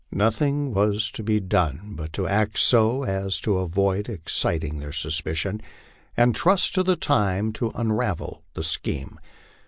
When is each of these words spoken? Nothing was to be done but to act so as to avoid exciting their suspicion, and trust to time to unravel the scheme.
Nothing 0.11 0.71
was 0.73 1.11
to 1.11 1.21
be 1.21 1.39
done 1.39 1.93
but 1.95 2.11
to 2.13 2.27
act 2.27 2.57
so 2.57 3.03
as 3.03 3.39
to 3.41 3.59
avoid 3.59 4.09
exciting 4.09 4.79
their 4.79 4.91
suspicion, 4.91 5.61
and 6.17 6.33
trust 6.33 6.73
to 6.73 6.95
time 6.95 7.53
to 7.53 7.71
unravel 7.75 8.41
the 8.55 8.63
scheme. 8.63 9.19